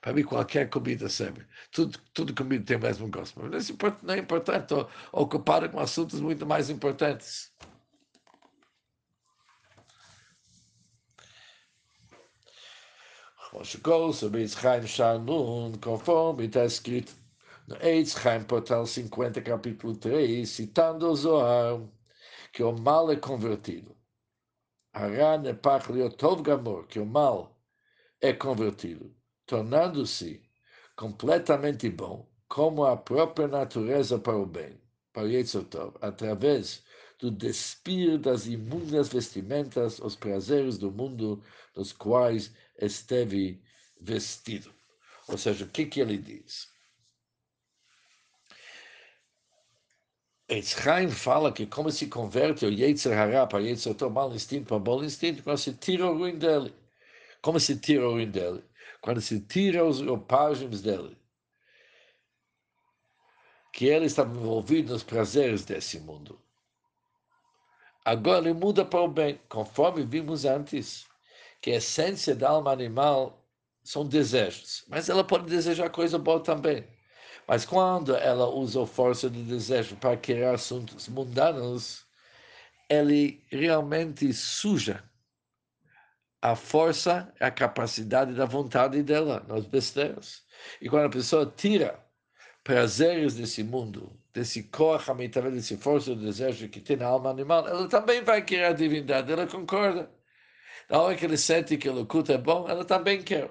Para 0.00 0.12
mim, 0.12 0.22
qualquer 0.22 0.70
comida 0.70 1.08
serve. 1.08 1.44
Tudo, 1.72 1.98
tudo 2.14 2.34
comida 2.34 2.64
tem 2.64 2.76
o 2.76 2.80
mesmo 2.80 3.10
gosto. 3.10 3.40
Mas 3.42 3.68
não 4.02 4.14
é 4.14 4.18
importante. 4.18 4.62
Estou 4.62 4.88
ocupado 5.12 5.68
com 5.70 5.80
assuntos 5.80 6.20
muito 6.20 6.46
mais 6.46 6.70
importantes. 6.70 7.52
Chegou 13.64 14.12
sobre 14.12 14.42
Israel 14.42 14.86
Shalom, 14.86 15.72
conforme 15.82 16.46
está 16.46 16.64
escrito 16.64 17.12
no 17.66 17.76
Chaim, 18.06 18.44
portal 18.44 18.86
50, 18.86 19.42
capítulo 19.42 19.96
3, 19.96 20.48
citando 20.48 21.10
o 21.10 21.16
Zohar, 21.16 21.80
que 22.52 22.62
o 22.62 22.72
mal 22.72 23.10
é 23.10 23.16
convertido. 23.16 23.96
Haran 24.92 25.44
é 25.48 25.54
Pachliotov 25.54 26.42
Gamor, 26.42 26.86
que 26.86 27.00
o 27.00 27.06
mal 27.06 27.58
é 28.20 28.32
convertido 28.32 29.17
tornando-se 29.48 30.42
completamente 30.94 31.88
bom, 31.88 32.28
como 32.46 32.84
a 32.84 32.96
própria 32.96 33.48
natureza 33.48 34.18
para 34.18 34.36
o 34.36 34.46
bem, 34.46 34.80
para 35.12 35.26
Yetzotov, 35.26 35.96
através 36.02 36.84
do 37.18 37.30
despir 37.30 38.18
das 38.18 38.46
imundas 38.46 39.08
vestimentas, 39.08 39.98
os 40.00 40.14
prazeres 40.14 40.78
do 40.78 40.92
mundo 40.92 41.42
nos 41.74 41.92
quais 41.92 42.52
esteve 42.78 43.60
vestido. 44.00 44.72
Ou 45.26 45.38
seja, 45.38 45.64
o 45.64 45.68
que, 45.68 45.86
que 45.86 46.00
ele 46.00 46.18
diz? 46.18 46.68
Etzchaim 50.48 51.10
fala 51.10 51.52
que 51.52 51.66
como 51.66 51.90
se 51.90 52.06
converte 52.06 52.64
o 52.66 52.70
Yetzer 52.70 53.16
Hará 53.18 53.46
para 53.46 53.62
Yetzer 53.62 53.94
Tov, 53.94 54.12
mal 54.12 54.34
instinto 54.34 54.68
para 54.68 54.78
bom 54.78 55.02
instinto, 55.02 55.42
quando 55.42 55.58
se 55.58 55.72
tira 55.74 56.06
o 56.06 56.16
ruim 56.16 56.38
dele. 56.38 56.72
Como 57.42 57.58
se 57.58 57.76
tira 57.76 58.08
o 58.08 58.12
ruim 58.12 58.30
dele? 58.30 58.67
Quando 59.08 59.22
se 59.22 59.40
tira 59.40 59.86
os 59.86 60.02
roupagens 60.02 60.82
dele, 60.82 61.16
que 63.72 63.86
ele 63.86 64.04
estava 64.04 64.30
envolvido 64.36 64.92
nos 64.92 65.02
prazeres 65.02 65.64
desse 65.64 65.98
mundo. 65.98 66.38
Agora 68.04 68.40
ele 68.40 68.52
muda 68.52 68.84
para 68.84 69.00
o 69.00 69.08
bem, 69.08 69.40
conforme 69.48 70.04
vimos 70.04 70.44
antes, 70.44 71.06
que 71.62 71.70
a 71.70 71.76
essência 71.76 72.36
da 72.36 72.50
alma 72.50 72.70
animal 72.70 73.48
são 73.82 74.06
desejos, 74.06 74.84
mas 74.88 75.08
ela 75.08 75.24
pode 75.24 75.46
desejar 75.46 75.88
coisa 75.88 76.18
boa 76.18 76.42
também. 76.42 76.86
Mas 77.46 77.64
quando 77.64 78.14
ela 78.14 78.46
usa 78.46 78.82
a 78.82 78.86
força 78.86 79.30
do 79.30 79.42
desejo 79.42 79.96
para 79.96 80.18
criar 80.18 80.52
assuntos 80.52 81.08
mundanos, 81.08 82.04
ele 82.90 83.42
realmente 83.50 84.30
suja 84.34 85.02
a 86.40 86.54
força, 86.54 87.32
a 87.40 87.50
capacidade 87.50 88.34
da 88.34 88.44
vontade 88.44 89.02
dela 89.02 89.44
nas 89.48 89.66
besteiras. 89.66 90.42
E 90.80 90.88
quando 90.88 91.06
a 91.06 91.10
pessoa 91.10 91.52
tira 91.56 92.04
prazeres 92.62 93.34
desse 93.34 93.62
mundo, 93.64 94.18
desse 94.32 94.62
cor, 94.64 95.02
desse 95.52 95.76
força 95.76 96.14
do 96.14 96.22
desejo 96.22 96.68
que 96.68 96.80
tem 96.80 96.96
na 96.96 97.06
alma 97.06 97.30
animal, 97.30 97.66
ela 97.66 97.88
também 97.88 98.22
vai 98.22 98.42
querer 98.44 98.66
a 98.66 98.72
divindade, 98.72 99.32
ela 99.32 99.46
concorda. 99.46 100.10
Na 100.88 101.00
hora 101.00 101.16
que 101.16 101.24
ele 101.24 101.36
sente 101.36 101.76
que 101.76 101.88
o 101.88 102.06
culto 102.06 102.32
é 102.32 102.38
bom, 102.38 102.68
ela 102.68 102.84
também 102.84 103.22
quer. 103.22 103.50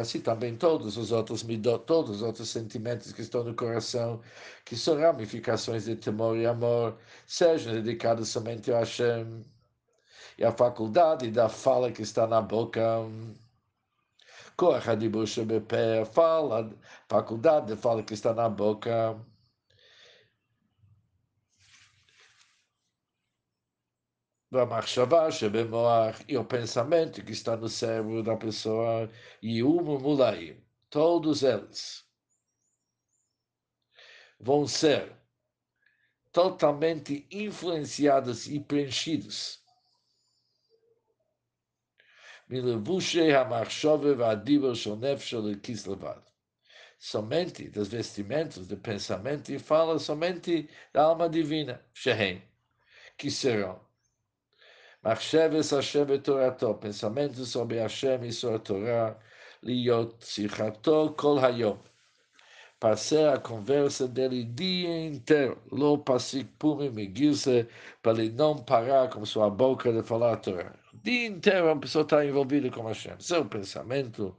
Assim 0.00 0.20
também 0.20 0.56
todos 0.56 0.96
os 0.96 1.12
outros 1.12 1.42
midot, 1.42 1.84
todos 1.86 2.16
os 2.16 2.22
outros 2.22 2.48
sentimentos 2.48 3.12
que 3.12 3.22
estão 3.22 3.44
no 3.44 3.54
coração, 3.54 4.20
que 4.64 4.76
são 4.76 4.98
ramificações 4.98 5.84
de 5.84 5.96
temor 5.96 6.36
e 6.36 6.46
amor, 6.46 6.98
sejam 7.26 7.74
dedicados 7.74 8.28
somente 8.28 8.72
a 8.72 8.80
Hashem 8.80 9.44
e 10.37 10.43
a 10.43 10.51
faculdade 10.51 11.29
da 11.31 11.49
fala 11.49 11.91
que 11.91 12.01
está 12.01 12.27
na 12.27 12.41
boca. 12.41 12.81
Koach 14.55 14.87
Hadibur 14.87 15.25
Shebepé, 15.25 16.05
fala, 16.05 16.71
faculdade 17.09 17.67
de 17.67 17.75
fala 17.75 18.03
que 18.03 18.13
está 18.13 18.33
na 18.33 18.49
boca. 18.49 19.19
והמחשבה 24.53 25.31
שבמוח 25.31 26.21
e 26.27 26.37
o 26.37 26.45
pensamento 26.45 27.23
que 27.23 27.31
está 27.31 27.57
no 27.57 27.67
cérebro 27.67 28.21
da 28.21 28.37
pessoa 28.37 29.09
e 29.41 29.63
o 29.63 29.81
mulaim, 29.81 30.63
todos 30.91 31.41
eles 31.41 32.05
vão 34.39 34.67
ser 34.67 35.11
totalmente 36.31 37.27
influenciados 37.31 38.45
e 38.45 38.59
preenchidos 38.59 39.63
milevushe 42.50 43.30
hamachshove 43.30 44.14
vadibo 44.14 44.74
shonefshole 44.74 45.56
kislevad. 45.60 46.22
Somente 46.98 47.68
dos 47.70 47.88
vestimentos, 47.88 48.66
do 48.66 48.76
pensamento, 48.76 49.50
e 49.52 49.58
fala 49.58 49.98
somente 49.98 50.68
da 50.92 51.02
alma 51.02 51.28
divina, 51.28 51.80
Shehem, 51.94 52.42
que 53.16 53.30
serão. 53.30 53.80
Machsheves 55.02 55.70
Hashem 55.70 56.20
Torato, 56.20 56.74
pensamentos 56.74 57.50
sobre 57.50 57.78
Hashem 57.78 58.24
e 58.24 58.32
sua 58.32 58.58
Torá, 58.58 59.16
liot 59.62 60.16
sichato 60.20 61.14
kol 61.16 61.38
hayom. 61.38 61.78
passei 62.80 63.26
a 63.26 63.38
conversa 63.38 64.08
dele 64.08 64.44
dia 64.44 65.06
inteiro, 65.06 65.60
lo 65.70 65.98
pasik 65.98 66.48
pumi 66.58 66.90
megirse, 66.90 67.68
para 68.02 68.18
ele 68.18 68.32
não 68.32 68.56
parar 68.56 69.08
com 69.08 69.24
sua 69.24 69.48
boca 69.48 69.92
de 69.92 70.02
falar 70.02 70.34
a 70.34 70.36
Torá 70.36 70.87
dia 71.02 71.26
inteiro 71.26 71.70
a 71.70 71.76
pessoa 71.76 72.02
está 72.02 72.24
envolvida 72.24 72.70
com 72.70 72.86
Hashem. 72.86 73.18
Seu 73.18 73.44
pensamento, 73.44 74.36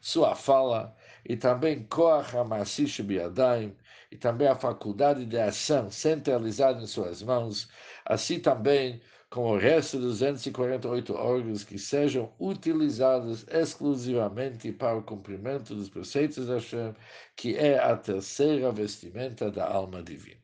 sua 0.00 0.34
fala, 0.34 0.94
e 1.24 1.36
também 1.36 1.84
Koach 1.84 2.36
HaMasish 2.36 3.00
Biadaim, 3.00 3.76
e 4.10 4.16
também 4.16 4.46
a 4.48 4.56
faculdade 4.56 5.26
de 5.26 5.38
ação 5.38 5.90
centralizada 5.90 6.82
em 6.82 6.86
suas 6.86 7.22
mãos, 7.22 7.68
assim 8.04 8.38
também 8.38 9.00
com 9.30 9.50
o 9.50 9.56
resto 9.56 9.98
dos 9.98 10.20
248 10.20 11.12
órgãos 11.14 11.64
que 11.64 11.76
sejam 11.76 12.32
utilizados 12.38 13.44
exclusivamente 13.48 14.70
para 14.70 14.96
o 14.96 15.02
cumprimento 15.02 15.74
dos 15.74 15.88
preceitos 15.88 16.46
da 16.46 16.54
Hashem, 16.54 16.94
que 17.34 17.56
é 17.56 17.76
a 17.76 17.96
terceira 17.96 18.70
vestimenta 18.70 19.50
da 19.50 19.66
alma 19.66 20.00
divina. 20.02 20.40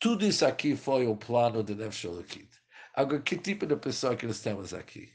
Tudo 0.00 0.26
isso 0.26 0.44
aqui 0.44 0.74
foi 0.74 1.06
o 1.06 1.16
plano 1.16 1.62
de 1.62 1.76
Nefesh 1.76 2.06
Agora, 2.94 3.22
que 3.22 3.36
tipo 3.36 3.66
de 3.66 3.76
pessoa 3.76 4.16
que 4.16 4.26
nós 4.26 4.40
temos 4.40 4.74
aqui? 4.74 5.12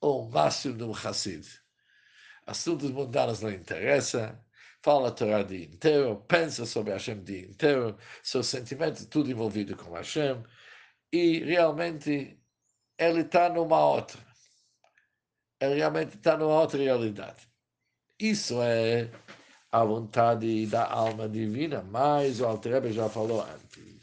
O 0.00 0.28
máximo 0.28 0.76
do 0.76 0.92
Hassid. 0.92 1.46
Assuntos 2.46 2.90
mundanos 2.90 3.42
não 3.42 3.50
interessam, 3.50 4.38
fala 4.82 5.08
a 5.08 5.10
Torá 5.12 5.40
o 5.40 5.44
dia 5.44 5.66
inteiro, 5.66 6.24
pensa 6.26 6.64
sobre 6.64 6.92
Hashem 6.92 7.18
o 7.18 7.22
dia 7.22 7.46
inteiro, 7.46 7.98
seus 8.22 8.46
sentimentos, 8.46 9.04
tudo 9.06 9.30
envolvido 9.30 9.76
com 9.76 9.92
Hashem, 9.92 10.42
e 11.12 11.40
realmente 11.40 12.40
ele 12.98 13.20
está 13.20 13.48
numa 13.50 13.84
outra. 13.84 14.20
Ele 15.60 15.74
realmente 15.74 16.16
está 16.16 16.36
numa 16.36 16.60
outra 16.60 16.78
realidade. 16.78 17.46
Isso 18.18 18.60
é 18.62 19.10
a 19.70 19.84
vontade 19.84 20.66
da 20.66 20.90
alma 20.90 21.28
divina, 21.28 21.82
mas 21.82 22.40
o 22.40 22.46
Altrebe 22.46 22.92
já 22.92 23.08
falou 23.08 23.42
antes. 23.42 23.99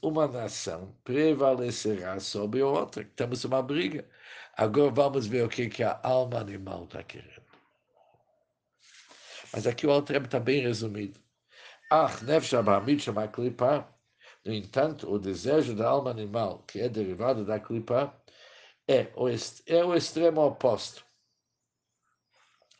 Uma 0.00 0.26
nação 0.26 0.96
prevalecerá 1.04 2.18
sobre 2.18 2.62
outra. 2.62 3.04
Temos 3.14 3.44
uma 3.44 3.62
briga. 3.62 4.08
Agora 4.56 4.90
vamos 4.90 5.26
ver 5.26 5.44
o 5.44 5.48
que, 5.48 5.68
que 5.68 5.82
a 5.82 6.00
alma 6.02 6.40
animal 6.40 6.84
está 6.84 7.02
querendo. 7.02 7.42
Mas 9.52 9.66
aqui 9.66 9.86
o 9.86 9.90
Altrebe 9.90 10.26
está 10.26 10.40
bem 10.40 10.62
resumido. 10.62 11.20
Ah, 11.90 12.10
no 14.44 14.52
entanto, 14.54 15.10
o 15.10 15.18
desejo 15.18 15.74
da 15.74 15.88
alma 15.88 16.10
animal, 16.10 16.62
que 16.66 16.80
é 16.80 16.88
derivado 16.88 17.44
da 17.44 17.60
clipa, 17.60 18.14
é 18.86 19.12
o, 19.14 19.28
é 19.28 19.84
o 19.84 19.94
extremo 19.94 20.40
oposto. 20.42 21.04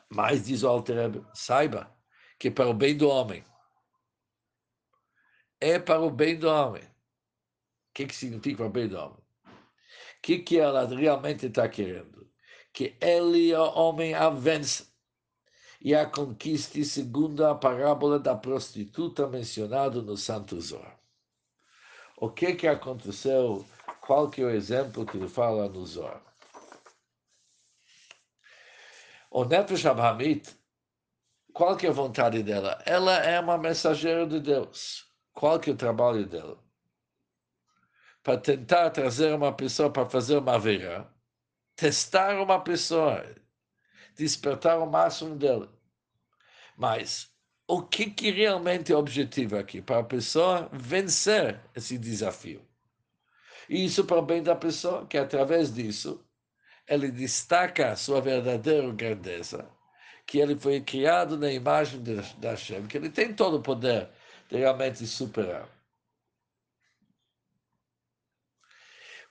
Mas, 0.09 0.47
diz 0.47 0.63
o 0.63 0.69
Alter 0.69 1.11
saiba 1.35 1.95
que 2.39 2.51
para 2.51 2.69
o 2.69 2.75
bem 2.75 2.97
do 2.97 3.09
homem, 3.09 3.45
é 5.61 5.79
para 5.79 6.01
o 6.01 6.11
bem 6.11 6.39
do 6.39 6.49
homem. 6.49 6.83
O 6.83 7.95
que, 7.95 8.07
que 8.07 8.15
significa 8.15 8.59
para 8.59 8.67
o 8.67 8.71
bem 8.71 8.89
do 8.89 8.99
homem? 8.99 9.19
O 9.19 10.23
que, 10.23 10.39
que 10.39 10.59
ela 10.59 10.87
realmente 10.87 11.47
está 11.47 11.69
querendo? 11.69 12.29
Que 12.73 12.97
ele, 13.01 13.55
o 13.55 13.65
homem, 13.75 14.15
a 14.15 14.31
vence 14.31 14.87
e 15.81 15.95
a 15.95 16.07
conquiste 16.07 16.85
segundo 16.85 17.45
a 17.47 17.55
parábola 17.55 18.19
da 18.19 18.35
prostituta 18.35 19.27
mencionada 19.29 20.03
no 20.03 20.17
Santo 20.17 20.61
Zohar. 20.61 20.99
O 22.17 22.31
que 22.31 22.55
que 22.55 22.67
aconteceu? 22.67 23.65
Qual 24.01 24.29
que 24.29 24.43
é 24.43 24.45
o 24.45 24.51
exemplo 24.51 25.07
que 25.07 25.17
ele 25.17 25.29
fala 25.29 25.69
no 25.69 25.87
Zohar? 25.87 26.23
O 29.31 29.45
Nefesh 29.45 29.87
Abhamit, 29.87 30.57
qual 31.53 31.77
que 31.77 31.87
é 31.87 31.91
a 31.91 31.93
vontade 31.93 32.43
dela? 32.43 32.83
Ela 32.87 33.19
é 33.19 33.39
uma 33.39 33.59
mensageira 33.59 34.27
de 34.27 34.41
Deus. 34.41 35.08
Qual 35.39 35.61
que 35.61 35.71
é 35.71 35.73
o 35.73 35.77
trabalho 35.77 36.27
dela? 36.27 36.59
Para 38.25 38.39
tentar 38.39 38.91
trazer 38.91 39.33
uma 39.33 39.53
pessoa 39.53 39.89
para 39.89 40.05
fazer 40.05 40.37
uma 40.37 40.59
vera, 40.59 41.09
testar 41.77 42.43
uma 42.43 42.59
pessoa, 42.59 43.25
despertar 44.17 44.81
o 44.81 44.91
máximo 44.91 45.37
dela. 45.37 45.73
Mas 46.77 47.33
o 47.69 47.81
que, 47.81 48.11
que 48.11 48.33
realmente 48.33 48.91
é 48.91 48.97
o 48.97 48.99
objetivo 48.99 49.57
aqui? 49.57 49.81
Para 49.81 50.01
a 50.01 50.05
pessoa 50.05 50.69
vencer 50.73 51.61
esse 51.73 51.97
desafio. 51.97 52.61
E 53.69 53.85
isso 53.85 54.05
para 54.05 54.19
o 54.19 54.23
bem 54.23 54.43
da 54.43 54.57
pessoa, 54.57 55.07
que 55.07 55.17
através 55.17 55.73
disso 55.73 56.21
ele 56.85 57.13
destaca 57.13 57.93
a 57.93 57.97
sua 57.97 58.21
verdadeira 58.21 58.91
grandeza, 58.91 59.71
que 60.27 60.39
ele 60.39 60.59
foi 60.59 60.81
criado 60.81 61.39
na 61.39 61.53
imagem 61.53 62.03
de, 62.03 62.17
da 62.39 62.51
Hashem, 62.51 62.89
que 62.89 62.97
ele 62.97 63.09
tem 63.09 63.33
todo 63.33 63.59
o 63.59 63.63
poder 63.63 64.07
de 64.07 64.18
realmente 64.51 65.07
superar. 65.07 65.69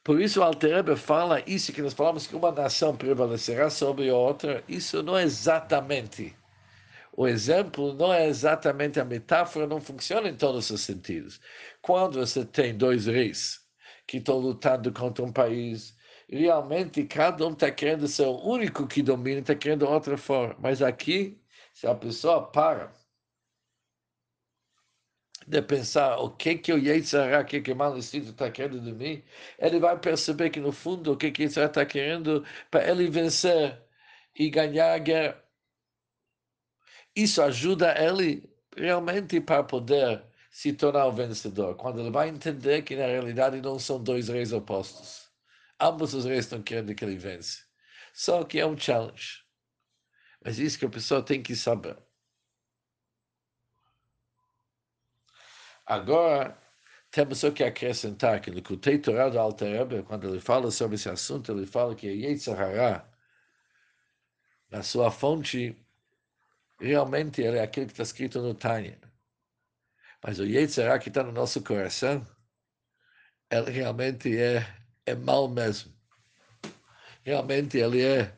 Por 0.03 0.21
isso 0.21 0.39
o 0.39 0.43
Alterebe 0.43 0.95
fala 0.95 1.43
isso 1.45 1.73
que 1.73 1.82
nós 1.82 1.93
falamos 1.93 2.27
que 2.27 2.36
uma 2.36 2.51
nação 2.51 2.95
prevalecerá 2.95 3.69
sobre 3.69 4.10
a 4.10 4.15
outra, 4.15 4.63
isso 4.67 5.03
não 5.03 5.17
é 5.17 5.23
exatamente 5.23 6.36
o 7.17 7.27
exemplo 7.27 7.93
não 7.93 8.13
é 8.13 8.27
exatamente 8.27 8.99
a 8.99 9.06
metáfora, 9.06 9.65
não 9.65 9.82
funciona 9.82 10.30
em 10.30 10.36
todos 10.36 10.69
os 10.69 10.82
sentidos. 10.82 11.41
Quando 11.82 12.19
você 12.19 12.45
tem 12.45 12.77
dois 12.77 13.08
reis 13.08 13.60
que 14.06 14.17
estão 14.17 14.38
lutando 14.38 14.93
contra 14.93 15.25
um 15.25 15.32
país, 15.34 15.97
realmente 16.30 17.03
cada 17.06 17.47
um 17.47 17.53
está 17.53 17.71
querendo 17.71 18.08
ser 18.08 18.27
o 18.27 18.38
único 18.45 18.86
que 18.88 19.01
domina, 19.01 19.39
está 19.39 19.56
querendo 19.56 19.88
outra 19.89 20.15
forma. 20.15 20.56
Mas 20.60 20.80
aqui, 20.84 21.41
se 21.73 21.88
a 21.88 21.95
pessoa 21.95 22.51
para 22.51 22.93
de 25.47 25.62
pensar 25.62 26.17
o 26.19 26.29
que 26.31 26.55
que 26.55 26.73
o 26.73 26.77
o 26.77 27.45
que 27.45 27.62
que 27.62 27.71
o 27.71 27.75
mal 27.75 27.97
está 27.97 28.51
querendo 28.51 28.81
de 28.81 28.91
mim, 28.93 29.23
ele 29.60 29.79
vai 29.79 29.97
perceber 29.99 30.49
que 30.49 30.60
no 30.60 30.71
fundo 30.71 31.13
o 31.13 31.17
que 31.17 31.31
que 31.31 31.43
Yetzirah 31.43 31.67
está 31.67 31.86
querendo 31.86 32.45
para 32.69 32.89
ele 32.89 33.10
vencer 33.10 33.81
e 34.36 34.49
ganhar 34.49 34.93
a 34.93 34.97
guerra 34.99 35.47
isso 37.17 37.41
ajuda 37.41 37.95
ele 37.97 38.47
realmente 38.75 39.41
para 39.41 39.63
poder 39.63 40.23
se 40.51 40.71
tornar 40.73 41.07
o 41.07 41.12
vencedor, 41.12 41.75
quando 41.75 41.99
ele 41.99 42.12
vai 42.12 42.29
entender 42.29 42.83
que 42.83 42.95
na 42.95 43.07
realidade 43.07 43.60
não 43.62 43.79
são 43.79 44.01
dois 44.03 44.27
reis 44.27 44.53
opostos. 44.53 45.27
Ambos 45.79 46.13
os 46.13 46.25
reis 46.25 46.45
estão 46.45 46.62
querendo 46.62 46.93
que 46.95 47.03
ele 47.03 47.17
vence. 47.17 47.63
Só 48.13 48.43
que 48.43 48.60
é 48.60 48.65
um 48.65 48.77
challenge. 48.77 49.43
Mas 50.43 50.60
isso 50.60 50.77
que 50.79 50.86
a 50.86 50.89
pessoa 50.89 51.23
tem 51.23 51.41
que 51.41 51.55
saber. 51.55 51.97
Agora, 55.88 56.58
temos 57.12 57.39
só 57.39 57.50
que 57.50 57.63
acrescentar 57.63 58.41
que 58.41 58.52
no 58.52 58.62
Kutei 58.62 59.00
Torah 59.00 59.30
do 59.30 59.39
Alter 59.39 60.04
quando 60.04 60.28
ele 60.28 60.41
fala 60.41 60.69
sobre 60.69 60.95
esse 60.95 61.10
assunto, 61.10 61.52
ele 61.52 61.65
fala 61.65 61.95
que 61.95 62.08
Yetzirah, 62.08 63.08
na 64.69 64.84
sua 64.84 65.10
fonte 65.10 65.76
realmente 66.80 67.41
ele 67.41 67.58
é 67.58 67.63
aquele 67.63 67.86
que 67.86 67.93
está 67.93 68.04
escrito 68.04 68.41
no 68.41 68.54
Tânia. 68.54 69.00
Mas 70.21 70.39
o 70.39 70.45
Yetzirah 70.45 71.00
que 71.00 71.08
está 71.08 71.23
no 71.23 71.32
nosso 71.32 71.63
coração, 71.63 72.28
ele 73.50 73.71
realmente 73.71 74.38
é, 74.38 74.67
é 75.06 75.15
mal 75.15 75.47
mesmo. 75.47 75.93
Realmente 77.23 77.78
ele 77.78 78.04
é 78.04 78.36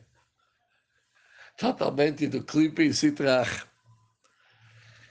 totalmente 1.56 2.28
do 2.28 2.44
clipe 2.44 2.84
e 2.84 2.94
citrach. 2.94 3.66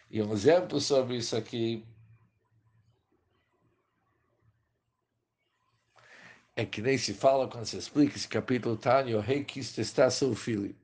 E 0.09 0.21
um 0.21 0.31
exemplo 0.33 0.79
sobre 0.79 1.17
isso 1.17 1.35
aqui 1.35 1.85
é 6.59 6.65
que 6.65 6.81
nem 6.81 6.97
se 6.97 7.13
fala 7.13 7.47
quando 7.47 7.65
se 7.65 7.77
explica 7.77 8.17
esse 8.17 8.27
capítulo 8.27 8.75
Tânia, 8.75 9.17
o 9.17 9.21
rei 9.21 9.45
quis 9.45 9.71
testar 9.71 10.09
seu 10.11 10.35
filho. 10.35 10.75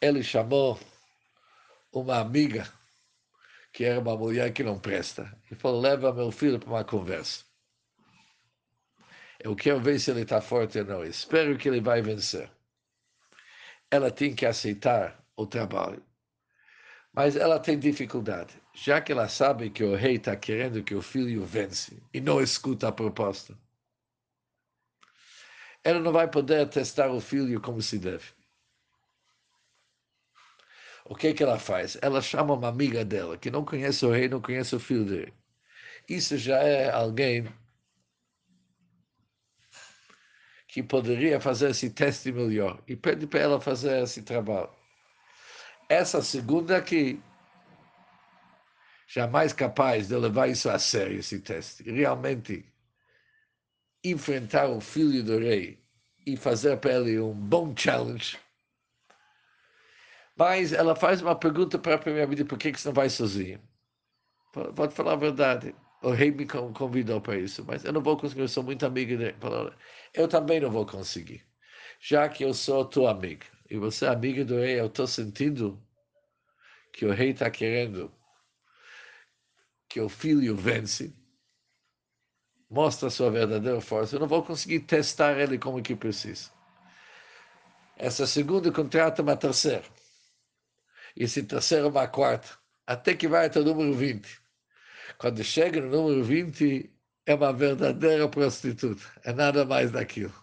Ele 0.00 0.22
chamou 0.22 0.78
uma 1.92 2.18
amiga, 2.20 2.72
que 3.72 3.84
era 3.84 3.98
uma 3.98 4.16
mulher 4.16 4.52
que 4.52 4.62
não 4.62 4.78
presta, 4.78 5.36
e 5.50 5.56
falou: 5.56 5.80
leva 5.80 6.12
meu 6.12 6.30
filho 6.30 6.60
para 6.60 6.68
uma 6.68 6.84
conversa. 6.84 7.44
Eu 9.40 9.56
quero 9.56 9.80
ver 9.80 9.98
se 9.98 10.12
ele 10.12 10.22
está 10.22 10.40
forte 10.40 10.78
ou 10.78 10.84
não. 10.84 11.04
Espero 11.04 11.58
que 11.58 11.68
ele 11.68 11.80
vai 11.80 12.00
vencer. 12.00 12.48
Ela 13.90 14.10
tem 14.10 14.36
que 14.36 14.46
aceitar 14.46 15.20
o 15.36 15.46
trabalho. 15.46 16.02
Mas 17.12 17.34
ela 17.34 17.58
tem 17.58 17.76
dificuldade, 17.76 18.54
já 18.72 19.00
que 19.00 19.10
ela 19.10 19.28
sabe 19.28 19.68
que 19.70 19.82
o 19.82 19.96
rei 19.96 20.14
está 20.14 20.36
querendo 20.36 20.82
que 20.82 20.94
o 20.94 21.02
filho 21.02 21.44
vence 21.44 22.00
e 22.12 22.20
não 22.20 22.40
escuta 22.40 22.88
a 22.88 22.92
proposta. 22.92 23.58
Ela 25.84 26.00
não 26.00 26.12
vai 26.12 26.26
poder 26.28 26.66
testar 26.68 27.10
o 27.10 27.20
filho 27.20 27.60
como 27.60 27.82
se 27.82 27.98
deve. 27.98 28.24
O 31.04 31.14
que, 31.14 31.34
que 31.34 31.42
ela 31.42 31.58
faz? 31.58 31.98
Ela 32.00 32.22
chama 32.22 32.54
uma 32.54 32.68
amiga 32.68 33.04
dela, 33.04 33.36
que 33.36 33.50
não 33.50 33.64
conhece 33.64 34.06
o 34.06 34.10
rei, 34.10 34.26
não 34.26 34.40
conhece 34.40 34.74
o 34.74 34.80
filho 34.80 35.04
dele. 35.04 35.34
Isso 36.08 36.38
já 36.38 36.56
é 36.58 36.90
alguém 36.90 37.46
que 40.66 40.82
poderia 40.82 41.38
fazer 41.40 41.70
esse 41.70 41.90
teste 41.90 42.32
melhor. 42.32 42.82
E 42.88 42.96
pede 42.96 43.26
para 43.26 43.40
ela 43.40 43.60
fazer 43.60 44.02
esse 44.02 44.22
trabalho. 44.22 44.70
Essa 45.88 46.22
segunda 46.22 46.78
aqui, 46.78 47.22
jamais 49.06 49.52
capaz 49.52 50.08
de 50.08 50.16
levar 50.16 50.48
isso 50.48 50.70
a 50.70 50.78
sério, 50.78 51.18
esse 51.18 51.38
teste. 51.40 51.82
Realmente 51.84 52.64
enfrentar 54.04 54.68
o 54.68 54.80
filho 54.80 55.22
do 55.24 55.38
rei 55.38 55.82
e 56.26 56.36
fazer 56.36 56.76
para 56.78 56.94
ele 56.94 57.18
um 57.18 57.34
bom 57.34 57.74
challenge 57.76 58.38
mas 60.36 60.72
ela 60.72 60.96
faz 60.96 61.22
uma 61.22 61.36
pergunta 61.36 61.78
para 61.78 61.94
a 61.94 61.98
primeira 61.98 62.26
vida, 62.26 62.44
por 62.44 62.58
que, 62.58 62.72
que 62.72 62.80
você 62.80 62.88
não 62.88 62.94
vai 62.94 63.08
sozinho? 63.08 63.60
Pode 64.74 64.94
falar 64.94 65.12
a 65.14 65.16
verdade. 65.16 65.74
o 66.02 66.10
rei 66.10 66.30
me 66.30 66.46
convidou 66.46 67.20
para 67.20 67.38
isso, 67.38 67.64
mas 67.64 67.84
eu 67.84 67.92
não 67.92 68.02
vou 68.02 68.16
conseguir, 68.16 68.42
eu 68.42 68.48
sou 68.48 68.62
muito 68.62 68.84
amigo 68.84 69.16
dele. 69.16 69.36
Eu 70.12 70.28
também 70.28 70.60
não 70.60 70.70
vou 70.70 70.86
conseguir. 70.86 71.42
Já 72.00 72.28
que 72.28 72.44
eu 72.44 72.52
sou 72.54 72.84
tua 72.84 73.12
amiga, 73.12 73.46
e 73.70 73.78
você 73.78 74.06
é 74.06 74.08
amiga 74.08 74.44
do 74.44 74.56
rei, 74.56 74.80
eu 74.80 74.86
estou 74.86 75.06
sentindo 75.06 75.80
que 76.92 77.06
o 77.06 77.12
rei 77.12 77.30
está 77.30 77.50
querendo 77.50 78.12
que 79.88 80.00
o 80.00 80.08
filho 80.08 80.56
vence, 80.56 81.14
mostra 82.74 83.08
a 83.08 83.10
sua 83.10 83.30
verdadeira 83.30 83.80
força, 83.80 84.16
eu 84.16 84.20
não 84.20 84.26
vou 84.26 84.42
conseguir 84.42 84.80
testar 84.80 85.38
ele 85.38 85.58
como 85.58 85.80
que 85.80 85.94
precisa. 85.94 86.50
Essa 87.96 88.26
segunda 88.26 88.72
contrata 88.72 89.22
uma 89.22 89.36
terceira. 89.36 89.84
E 91.16 91.24
esse 91.24 91.44
terceiro 91.44 91.88
uma 91.88 92.08
quarta. 92.08 92.48
Até 92.86 93.14
que 93.14 93.28
vai 93.28 93.46
até 93.46 93.60
o 93.60 93.64
número 93.64 93.94
20. 93.94 94.40
Quando 95.18 95.44
chega 95.44 95.80
no 95.80 95.88
número 95.88 96.24
20, 96.24 96.90
é 97.26 97.34
uma 97.34 97.52
verdadeira 97.52 98.28
prostituta. 98.28 99.02
É 99.24 99.32
nada 99.32 99.64
mais 99.64 99.92
daquilo. 99.92 100.34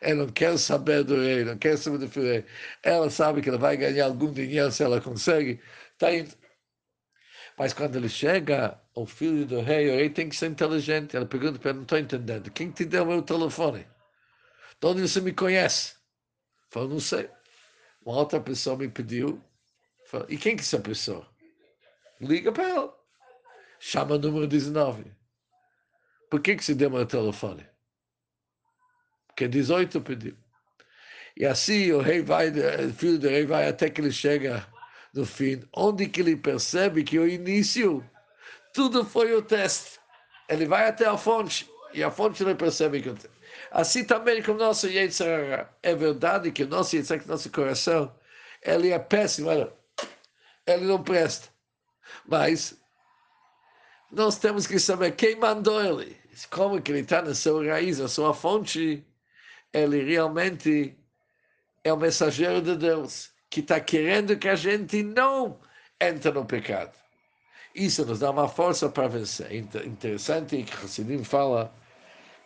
Ela 0.00 0.26
não 0.26 0.28
quer 0.32 0.58
saber 0.58 1.04
do 1.04 1.14
rei, 1.16 1.44
não 1.44 1.56
quer 1.56 1.78
saber 1.78 1.98
do 1.98 2.08
filho. 2.08 2.44
Ela 2.82 3.08
sabe 3.10 3.40
que 3.40 3.48
ela 3.48 3.58
vai 3.58 3.76
ganhar 3.76 4.06
algum 4.06 4.32
dinheiro 4.32 4.72
se 4.72 4.82
ela 4.82 5.00
consegue. 5.00 5.60
Está 5.92 6.12
indo. 6.12 6.34
Mas 7.58 7.72
quando 7.72 7.96
ele 7.96 8.08
chega, 8.08 8.78
o 8.96 9.04
filho 9.04 9.44
do 9.44 9.60
rei, 9.60 9.90
o 9.90 9.94
rei 9.94 10.08
tem 10.08 10.28
que 10.28 10.34
ser 10.34 10.50
inteligente. 10.50 11.14
Ela 11.14 11.26
pergunta 11.26 11.58
para 11.58 11.70
ele, 11.70 11.76
não 11.78 11.82
estou 11.84 11.98
entendendo. 11.98 12.50
Quem 12.50 12.70
te 12.70 12.84
deu 12.84 13.04
o 13.04 13.06
meu 13.06 13.22
telefone? 13.22 13.86
De 14.80 14.86
onde 14.86 15.02
você 15.02 15.20
me 15.20 15.32
conhece? 15.32 15.94
Falou, 16.70 16.88
não 16.88 16.98
sei. 16.98 17.30
Uma 18.04 18.16
outra 18.16 18.40
pessoa 18.40 18.76
me 18.76 18.88
pediu. 18.88 19.42
E 20.28 20.38
quem 20.38 20.56
que 20.56 20.62
é 20.62 20.64
essa 20.64 20.80
pessoa? 20.80 21.28
Liga 22.20 22.50
para 22.50 22.68
ela. 22.68 22.98
Chama 23.78 24.14
o 24.14 24.18
número 24.18 24.46
19. 24.46 25.04
Por 26.30 26.40
que 26.40 26.56
que 26.56 26.64
você 26.64 26.74
deu 26.74 26.90
meu 26.90 27.04
telefone? 27.04 27.66
Porque 29.26 29.46
18 29.46 30.00
pediu. 30.00 30.36
E 31.36 31.44
assim 31.44 31.92
o 31.92 32.00
rei 32.00 32.22
vai, 32.22 32.48
o 32.48 32.94
filho 32.94 33.18
do 33.18 33.28
rei 33.28 33.44
vai 33.44 33.68
até 33.68 33.90
que 33.90 34.00
ele 34.00 34.10
chega 34.10 34.66
no 35.12 35.26
fim, 35.26 35.62
onde 35.74 36.08
que 36.08 36.22
ele 36.22 36.34
percebe 36.34 37.04
que 37.04 37.18
o 37.18 37.28
início, 37.28 38.02
tudo 38.76 39.06
foi 39.06 39.32
o 39.32 39.40
teste. 39.40 39.98
Ele 40.50 40.66
vai 40.66 40.86
até 40.86 41.06
a 41.06 41.16
fonte, 41.16 41.66
e 41.94 42.04
a 42.04 42.10
fonte 42.10 42.42
ele 42.42 42.54
percebe 42.54 43.00
que... 43.00 43.14
Assim 43.70 44.04
também 44.04 44.42
com 44.42 44.52
o 44.52 44.56
nosso 44.56 44.86
Yetzirah. 44.86 45.70
É 45.82 45.94
verdade 45.94 46.52
que 46.52 46.62
o 46.62 46.68
nosso 46.68 46.94
Yetzirah, 46.94 47.24
nosso 47.26 47.50
coração, 47.50 48.14
ele 48.62 48.90
é 48.90 48.98
péssimo, 48.98 49.50
ele 49.50 50.84
não 50.84 51.02
presta. 51.02 51.48
Mas 52.28 52.78
nós 54.12 54.38
temos 54.38 54.66
que 54.66 54.78
saber 54.78 55.12
quem 55.12 55.36
mandou 55.36 55.82
ele. 55.82 56.14
Como 56.50 56.80
que 56.82 56.92
ele 56.92 57.00
está 57.00 57.22
na 57.22 57.34
sua 57.34 57.64
raiz, 57.66 57.98
na 57.98 58.08
sua 58.08 58.34
fonte, 58.34 59.02
ele 59.72 60.04
realmente 60.04 60.94
é 61.82 61.90
o 61.90 61.96
mensageiro 61.96 62.60
de 62.60 62.76
Deus 62.76 63.30
que 63.48 63.60
está 63.60 63.80
querendo 63.80 64.36
que 64.36 64.50
a 64.50 64.54
gente 64.54 65.02
não 65.02 65.58
entre 65.98 66.30
no 66.30 66.44
pecado. 66.44 67.05
Isso 67.76 68.06
nos 68.06 68.20
dá 68.20 68.30
uma 68.30 68.48
força 68.48 68.88
para 68.88 69.06
vencer. 69.06 69.52
Interessante 69.52 70.62
que 70.62 70.74
Hassidim 70.74 71.22
fala 71.22 71.70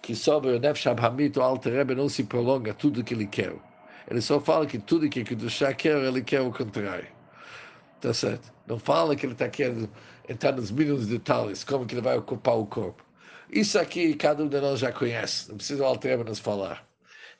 que 0.02 0.16
sobre 0.16 0.50
o 0.50 0.58
Nefesh 0.58 0.88
Abhamit, 0.88 1.38
o 1.38 1.42
Alter 1.42 1.72
Rebbe 1.72 1.94
não 1.94 2.08
se 2.08 2.24
prolonga 2.24 2.74
tudo 2.74 3.04
que 3.04 3.14
ele 3.14 3.28
quer. 3.28 3.54
Ele 4.10 4.20
só 4.20 4.40
fala 4.40 4.66
que 4.66 4.76
tudo 4.76 5.08
que 5.08 5.22
Kedushá 5.22 5.72
quer, 5.72 5.96
ele 6.02 6.20
quer 6.20 6.40
o 6.40 6.50
contrário. 6.50 7.06
Tá 8.00 8.12
certo? 8.12 8.52
Não 8.66 8.76
fala 8.76 9.14
que 9.14 9.24
ele 9.24 9.34
está 9.34 9.48
querendo 9.48 9.88
entrar 10.28 10.50
nos 10.50 10.72
mínimos 10.72 11.06
detalhes, 11.06 11.62
como 11.62 11.86
que 11.86 11.94
ele 11.94 12.02
vai 12.02 12.18
ocupar 12.18 12.58
o 12.58 12.66
corpo. 12.66 13.04
Isso 13.48 13.78
aqui 13.78 14.14
cada 14.14 14.42
um 14.42 14.48
de 14.48 14.60
nós 14.60 14.80
já 14.80 14.90
conhece, 14.90 15.48
não 15.48 15.56
precisa 15.56 15.84
o 15.84 15.86
Alter 15.86 16.18
Rebbe 16.18 16.28
nos 16.28 16.40
falar. 16.40 16.89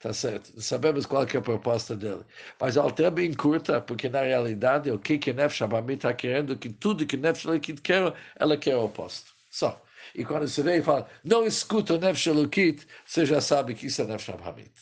Tá 0.01 0.15
certo? 0.15 0.59
Sabemos 0.63 1.05
qual 1.05 1.25
é 1.25 1.37
a 1.37 1.41
proposta 1.43 1.95
dele. 1.95 2.25
Mas 2.59 2.79
Alter 2.79 3.11
bem 3.11 3.35
curta, 3.35 3.83
porque 3.83 4.09
na 4.09 4.23
realidade 4.23 4.91
o 4.91 4.99
que 4.99 5.19
que 5.19 5.31
Nefesh 5.31 5.61
Abamit 5.61 5.99
está 5.99 6.15
querendo, 6.15 6.57
que 6.57 6.71
tudo 6.71 7.07
que 7.07 7.19
Nefesh 7.19 7.45
Elokit 7.45 7.83
quer, 7.83 8.15
ela 8.37 8.57
quer 8.57 8.77
o 8.77 8.85
oposto. 8.85 9.35
Só. 9.51 9.83
E 10.15 10.25
quando 10.25 10.49
você 10.49 10.63
vem 10.63 10.79
e 10.79 10.83
fala, 10.83 11.07
não 11.23 11.45
escuta 11.47 11.99
Nefesh 11.99 12.29
Elokit, 12.29 12.87
você 13.05 13.27
já 13.27 13.43
sabe 13.43 13.75
que 13.75 13.87
isso 13.89 14.01
é 14.01 14.07
Nefesh 14.07 14.31
Abamit. 14.31 14.73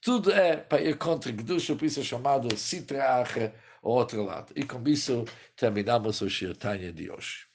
Tudo 0.00 0.30
é 0.32 0.56
para 0.56 0.80
ir 0.82 0.96
contra 0.96 1.32
Gdusha, 1.32 1.74
por 1.74 1.84
isso 1.84 1.98
é 1.98 2.04
chamado 2.04 2.56
Sitra 2.56 3.20
Ache, 3.20 3.52
o 3.82 3.90
outro 3.90 4.22
lado. 4.22 4.52
E 4.54 4.64
com 4.64 4.82
isso 4.88 5.24
terminamos 5.56 6.20
o 6.20 6.30
Shirtanya 6.30 6.92
de 6.92 7.10
hoje. 7.10 7.49